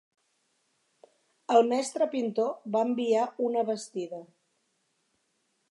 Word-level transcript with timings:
El 1.57 1.69
mestre 1.73 2.07
pintor 2.15 2.49
va 2.79 2.83
enviar 2.89 3.29
una 3.51 3.65
bastida 3.73 4.25